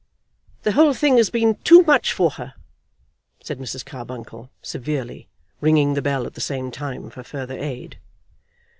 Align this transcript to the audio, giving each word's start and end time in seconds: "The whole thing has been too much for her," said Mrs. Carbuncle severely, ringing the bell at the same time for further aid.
"The 0.63 0.71
whole 0.71 0.95
thing 0.95 1.17
has 1.17 1.29
been 1.29 1.57
too 1.57 1.83
much 1.83 2.11
for 2.11 2.31
her," 2.31 2.55
said 3.43 3.59
Mrs. 3.59 3.85
Carbuncle 3.85 4.49
severely, 4.63 5.27
ringing 5.59 5.93
the 5.93 6.01
bell 6.01 6.25
at 6.25 6.33
the 6.33 6.41
same 6.41 6.71
time 6.71 7.11
for 7.11 7.21
further 7.21 7.59
aid. 7.59 7.99